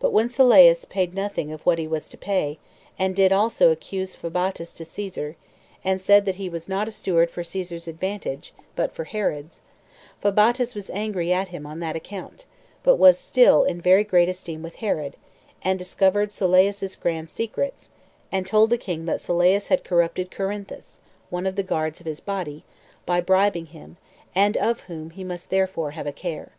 But 0.00 0.12
when 0.12 0.28
Sylleus 0.28 0.84
paid 0.84 1.14
nothing 1.14 1.52
of 1.52 1.64
what 1.64 1.78
he 1.78 1.86
was 1.86 2.08
to 2.08 2.16
pay, 2.18 2.58
and 2.98 3.14
did 3.14 3.30
also 3.32 3.70
accuse 3.70 4.16
Phabatus 4.16 4.72
to 4.72 4.84
Caesar, 4.84 5.36
and 5.84 6.00
said 6.00 6.24
that 6.24 6.34
he 6.42 6.48
was 6.48 6.68
not 6.68 6.88
a 6.88 6.90
steward 6.90 7.30
for 7.30 7.44
Caesar's 7.44 7.86
advantage, 7.86 8.52
but 8.74 8.92
for 8.92 9.04
Herod's, 9.04 9.60
Phabatus 10.22 10.74
was 10.74 10.90
angry 10.90 11.32
at 11.32 11.50
him 11.50 11.66
on 11.66 11.78
that 11.78 11.94
account, 11.94 12.46
but 12.82 12.96
was 12.96 13.16
still 13.16 13.62
in 13.62 13.80
very 13.80 14.02
great 14.02 14.28
esteem 14.28 14.60
with 14.60 14.74
Herod, 14.82 15.16
and 15.62 15.78
discovered 15.78 16.32
Sylleus's 16.32 16.96
grand 16.96 17.30
secrets, 17.30 17.90
and 18.32 18.44
told 18.44 18.70
the 18.70 18.76
king 18.76 19.04
that 19.04 19.20
Sylleus 19.20 19.68
had 19.68 19.84
corrupted 19.84 20.32
Corinthus, 20.32 21.00
one 21.30 21.46
of 21.46 21.54
the 21.54 21.62
guards 21.62 22.00
of 22.00 22.06
his 22.06 22.18
body, 22.18 22.64
by 23.06 23.20
bribing 23.20 23.66
him, 23.66 23.98
and 24.34 24.56
of 24.56 24.80
whom 24.90 25.10
he 25.10 25.22
must 25.22 25.48
therefore 25.48 25.92
have 25.92 26.08
a 26.08 26.12
care. 26.12 26.50